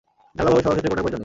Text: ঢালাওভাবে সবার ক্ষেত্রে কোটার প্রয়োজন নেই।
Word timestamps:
ঢালাওভাবে 0.37 0.63
সবার 0.65 0.75
ক্ষেত্রে 0.75 0.89
কোটার 0.91 1.03
প্রয়োজন 1.03 1.15
নেই। 1.17 1.19